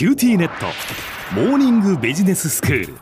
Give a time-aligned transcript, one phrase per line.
[0.00, 0.64] QTnet。
[1.34, 2.94] モーニングビジネススクール。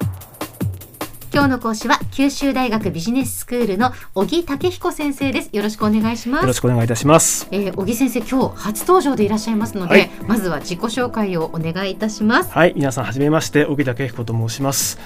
[1.33, 5.51] 今日の講師は九州大学ビジネススクールの小城武彦先生です。
[5.53, 6.43] よろしくお願いします。
[6.43, 7.47] よろしくお願いいたします。
[7.53, 10.11] えー、小城先生今日初登場でいらっしゃいますので、はい。
[10.27, 12.51] まずは自己紹介をお願いいたします。
[12.51, 14.99] はい、皆さんはじめまして、小城武彦と申します。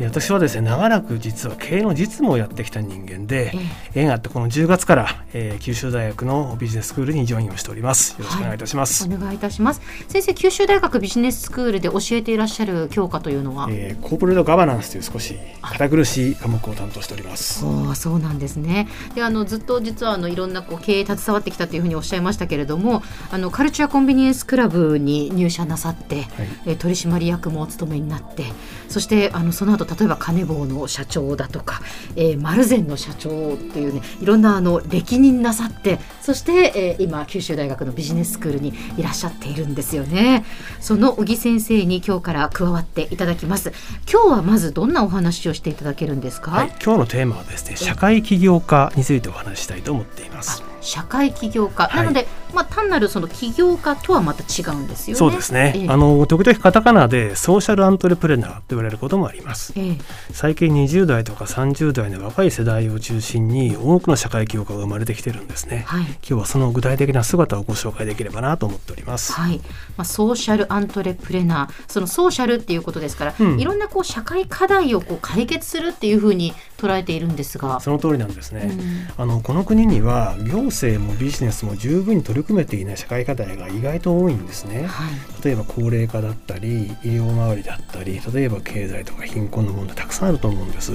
[0.00, 3.52] えー私はですね、長らく実は経営の実務をやってきた人間で、
[3.94, 8.12] 縁があってこの10月から、えー九州大学のビジネススクールにジョインをしております。
[8.18, 9.04] よろしくお願いいたします。
[9.04, 17.64] お願いいたします先生九州大学ビジネススクールで教えていらっしゃる教科というのは、えーコーポレートガバナンスという少し堅苦しい科目を担当しております。
[17.64, 18.88] おーそうなんですね。
[19.14, 26.26] で、あのずっと実はあのいろんなこう経営携わってきたというふうにおっしゃいましたけれども、あのカルチャーコンビニエンスクラブに入社なさって、
[26.66, 28.44] えー取締役もお務めになって、
[28.88, 31.80] そしてあのその後例えばカネボウの社長だとか、
[32.16, 40.44] えーマルゼンの社長っていうね、いろんなあの歴任なさって、そして、えー今九州大学のビジネススクールにいらっしゃっているんですよね。
[40.80, 43.72] その小木先生に今日から加わっていただきます。
[44.10, 46.50] 今日はまずどんなお話をしていただけるんですか？
[46.50, 50.62] はい、今日のテーマはですね、社会起業家についてお話ししたいと思っています。
[50.88, 51.96] 社会起業家、はい。
[51.98, 55.18] なので、まあ、単なるその起業家とはまた違うんですよね。
[55.18, 55.88] そうですね、ええ。
[55.88, 59.74] あの時々カタカナでソーシャルアントレプレナーと言われることもあります。
[59.76, 59.98] ええ。
[60.32, 66.04] 最近20代とか30代の若い世代を中心に多くの社会起業家が生まれてきてるんですね、はい。
[66.04, 69.58] 今日はその具体的な姿をご紹介できればなと思っております、はい。
[69.98, 71.92] まあ、ソーシャルアントレプレナー。
[71.92, 73.60] そのソーシャルっていうことですから、うん。
[73.60, 77.80] いろんなこう社会課題をこう解決するっていうふうに捉えているんですが。
[77.80, 78.70] その通りなんですね、
[79.18, 79.22] うん。
[79.22, 84.86] あのこの国には行政もビジネスも十分に取り組めていない社会課題が意外と多いんですね。
[84.86, 85.44] はい。
[85.44, 90.92] 例えば高齢化だったり医療周りだったり例えば経済とか貧困の問題たくさんあると思うんです。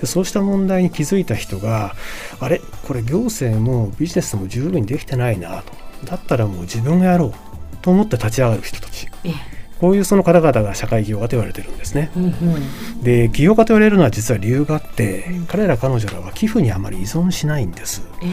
[0.00, 1.94] でそうした問題に気づいた人が
[2.40, 2.60] あれ？
[2.82, 5.72] これ行政もビジネスも十分にできてないなと。
[6.04, 7.32] だったらもう自分がやろう
[7.80, 9.06] と思って立ち上がる人たち。
[9.22, 9.51] ええ
[9.82, 12.12] こういうその方々が社会起業家と言われてるんですね。
[12.16, 13.02] うんうん。
[13.02, 18.06] で起業家と言われるのは実は理由があって彼ら彼女らは寄付にあまり依存しないんです。
[18.22, 18.28] え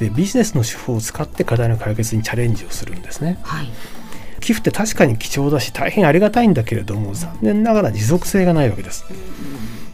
[0.00, 0.08] え。
[0.08, 3.38] でビジネスの手法を使って課題の解決にチャレンジをするんですね。
[3.42, 3.68] はい。
[4.40, 9.04] 寄付って確かに貴重だし大変ありがたいんだけれども残念ながら持続性がないわけです。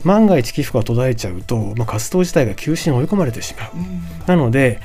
[0.05, 3.73] 万が一寄付が途絶えちゃうと、まあ、活動自体が休止に追い込まれてしまう。
[4.29, 4.81] なので、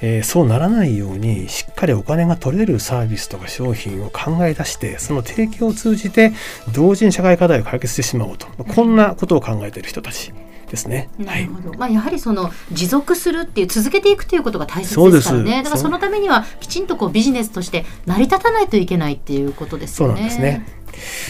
[0.00, 6.32] えーそうならないようにしっかりお金が取れるサービスとか商品を考え出してその提供を通じて
[6.72, 10.32] 同時に社会課題を解決してしまおうと、まあこんなことを考えている人たち
[10.68, 11.08] ですね。
[11.18, 20.20] なるほど、まあ、やはりその持続するっていう続けていくということが大切そうですからねだからそうそのためにはきちんとこうビジネスとして成り立たないといけないっていうことですそうよね。
[20.20, 20.77] なんですね。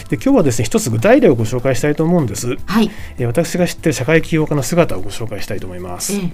[0.09, 2.57] で今日はですね一つ具体例をご紹介したいと思うんです。
[2.65, 6.13] はい、えー私が知っている社会起業家の姿をご紹介したいと思います。
[6.13, 6.29] ええ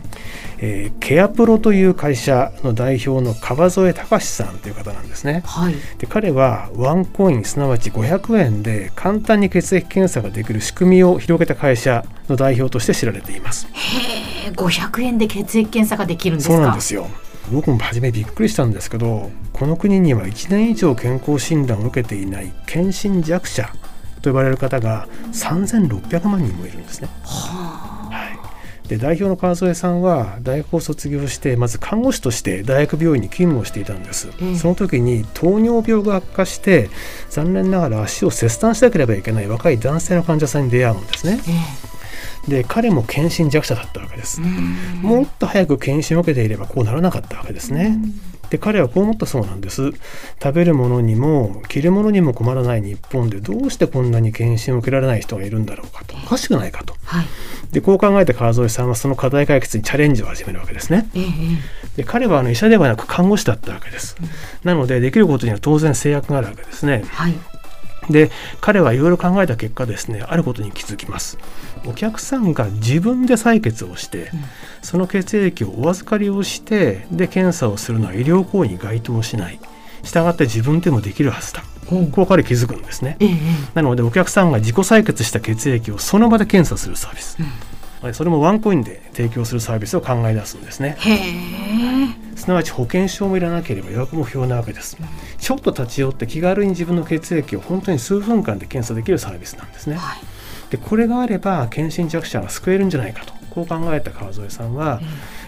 [0.60, 5.44] えーケアプロという会社の代表の川添隆さんという方なんですね。
[5.46, 13.68] はいで彼はワンコインすなわち500円で簡単に血液検査ができる仕組みを広げた会社の代表として知られています。
[13.74, 16.56] えー500円で血液検査ができるんですか？
[16.56, 17.08] そうなんですよ。
[17.52, 23.72] 僕も初めびっくりしたんですけどこの国には1年以上健康診断を受けていない検診弱者
[24.22, 27.10] と呼ばれる方が3600万人もいるんですね。
[27.24, 28.32] は
[28.84, 34.56] い、で代表の川添さんは大学を卒業してまず看護師として大学病院に勤務をしていたんです、ええ。
[34.56, 36.90] その時に糖尿病が悪化して
[37.30, 41.40] 残念ながら足を切断しなければいけない若い男性の患者さんに出会うんですね。
[41.48, 41.85] え
[42.48, 44.42] で彼も検診弱者だったわけです。
[45.02, 47.98] もっと早く検診を受けていればこうならなかったわけですね。
[48.50, 49.92] で彼はこう思ったそうなんです。
[50.42, 56.16] 食べるものにも着るものにも困らない日本でどうしてこんなに検診を受けられない人がいるんだろうかと。
[56.16, 56.94] おかしくないかと。
[57.04, 57.26] はい。
[57.72, 61.10] でこう考えて川添さんはその課題解決にチャレンジを始めるわけですね。
[61.16, 61.28] えええ
[61.98, 64.16] で彼はあの医者ではなく看護師だったわけです。
[64.64, 67.02] なのでできることには当然制約があるわけですね。
[67.04, 67.34] えはい。
[68.10, 68.30] で
[68.62, 71.38] 彼はいろいろ考えた結果ですねあることに気づきます
[71.88, 74.32] お客さんが自分で採血をして、
[74.82, 79.60] その血液をお預かりをしてで検査をするのは医療行為に該当しない。
[80.04, 81.64] 従って自分でもできるはずだ。
[81.88, 83.18] ほうこう彼気づくんですね。
[83.20, 83.36] えええ
[83.74, 87.38] なのでお客さんが自己採血した血液をその場で検査するサービス、
[88.02, 90.96] はいそれもワンコインで提供するサービスを考え出すんですね。
[92.36, 94.96] すなわち保険証もいらなければ予約も不要なわけです。
[95.40, 99.96] ちょっと立ち寄って気軽に自分の血液を本当に数分間で検査できるサービスなんですね。
[99.96, 100.35] はい
[100.70, 103.34] でこれがあれば検診弱者が救えるんじゃないかと。
[103.56, 105.00] こう考えた川添さんは、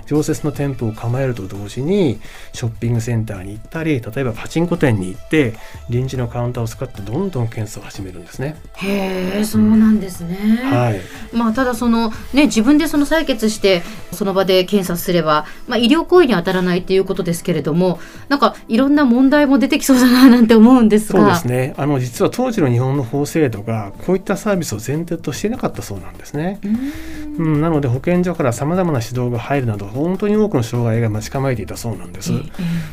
[0.08, 2.20] 常設の店舗を構えると同時に
[2.54, 5.54] ショッピングセンターに行ったり例えばパチンコ店に行って
[5.90, 8.56] 臨時のカウンターを使ってどんどん検査を始めるんですね。
[8.76, 10.38] へえそうなんですね。
[10.64, 11.02] はい
[11.34, 13.84] まあ、ただその、ね、自分でその採血して
[14.14, 18.00] その場で検査すれば、まあ、医療行為に当たらないということですけれども
[18.30, 26.60] なんかいろんな問題も出てきそうだななんて思うんですがそうですねあの実は当時の日本の法制度がこういったサービスを前提としていなかったそうなんですね。
[27.38, 32.32] うん、なので保健所からさまざまな指導が入るなど本当に多くの障害が待ち構えていたそうなんです。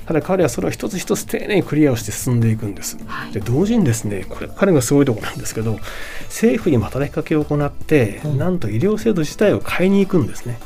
[0.06, 2.96] ただ彼はそれを一つ一つ丁寧にクリアをして進んでいくんです。
[3.32, 5.78] で同時にですねこれ彼がすごいところなんですけど
[6.22, 10.58] 政府にも働きかけを行って、なんと医療制度自体を変えに行くんですね。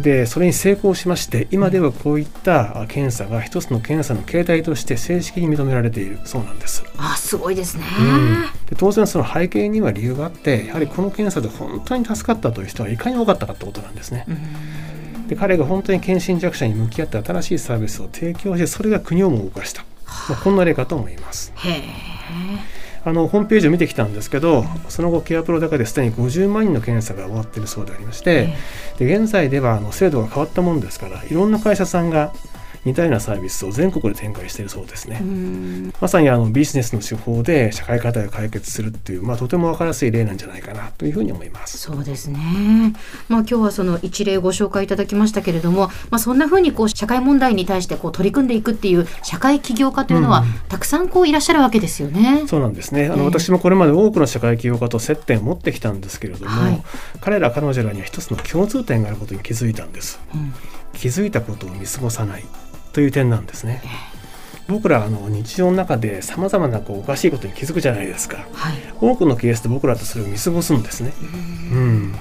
[0.00, 6.84] でそれに成功しまして今ではこういった検査が一つの検査の形態として正式に認められているそうなんです。
[6.96, 7.84] あすごいですね。
[8.00, 14.26] うんで当然その背景には理由があってやはりこの検査で本当に助かったという人はいかに多かったかってことなんですね。
[15.26, 19.84] で彼が本当に献身弱者に向き合って新しいサービスを提供してそれが国をも動かした、
[20.28, 21.52] まあ、こんな例かと思います。
[21.56, 28.54] へえあのホームページを見てきたんですけどその後ケアプロだけですでに50万人の検査が終わっているそうでありまして
[28.98, 32.32] で現在ではあの制度が変わったもんですからいろんな会社さんが
[32.88, 35.22] 似たようなサービスを全国で展開しているそうですね。
[36.00, 41.78] まさにあのビジネスの手法で社会課題を解決するっていう、まあ、とても分かりやすい例なんじゃないかなというふうに思います。
[41.78, 42.38] そうですね。
[43.28, 52.44] まあ今日はその一例ご紹介いただきましたけれども、まあそんな風にこう社会問題に対してこう取り組んでいくっていう社会起業家というのは、たくさんこういらっしゃるわけですよね。
[52.46, 56.82] そうなんですねあの、ええ私もこれまで多くの社会起業家と接点を持ってきたんですけれども、はい
[57.20, 60.20] 彼ら彼女らには一つの共通点があることに気づいたんです。
[60.34, 60.54] うん
[60.98, 62.44] 気づいたことを見過ごさない
[62.92, 63.82] という点なんですね。
[64.68, 68.46] 僕らあの日常の中でさまざまなこうおかしいことに気づくじゃないですか。
[68.52, 68.76] はい。
[69.00, 71.12] 多くのケースで僕らとそれを見過ごすんですね。
[71.20, 71.24] う
[71.78, 72.14] ん、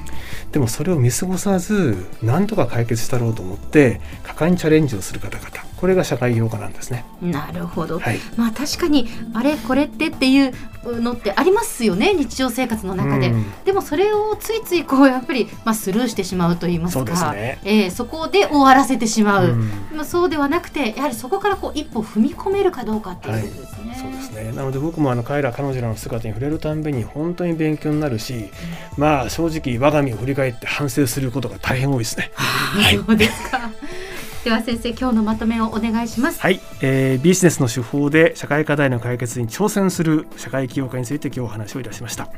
[0.52, 7.06] でもそれを見過ごさず何とか解決したろうと思って果敢にチャレンジをする方々これが社会起業家なんですね。
[7.22, 8.00] なるほど。
[8.00, 8.20] はい。
[8.36, 10.54] まあ確かにあれこれってっていう
[10.86, 13.46] のってありますよね日常生活の中で、うん。
[13.64, 17.00] でもそれをついついこうやっぱり、まあ、スルーしてしまうと言いますか。
[17.00, 17.60] そうですね。
[17.64, 23.98] えーそこで終わらせてしまう、うあ、そうではなくてやはりそこからこう一歩踏み込めるかどうかっていうことですね。
[24.02, 24.52] そうですね。
[24.52, 28.50] なので僕もあの彼ら彼女らの姿に触れるたんびに本当に勉強になるし、
[28.98, 32.32] まあ正直我が身を振り返って反省することが大変多いですね。
[32.36, 32.98] はい。
[32.98, 33.70] そうですか。
[34.44, 36.40] では先生今日のまとめをお願いします。
[36.40, 42.30] はい、えービジネスの手法で社会課題の解決に挑戦する社会起業家について今日お話をいたしました、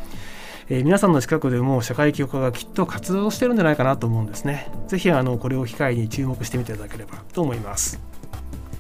[0.69, 4.71] えー皆さんの近くでも社会起業家がきっと活動してるんじゃないかなと思うんですね。
[4.87, 8.08] ぜひあのこれを機会に注目してみていただければと思います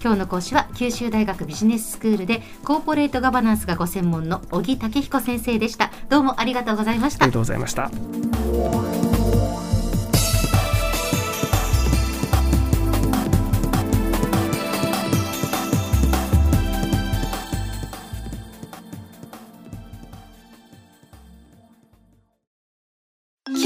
[0.01, 5.91] 今日の講師は九州大学ビジネススクールでコーポレートガバナンスがご専門の小城武彦先生でした。
[6.09, 7.33] どうもありがとうございましたありが。
[7.33, 7.89] とうございました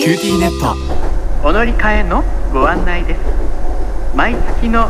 [0.04, 3.20] QTネットお乗り換えのご案内です
[4.16, 4.90] 毎月の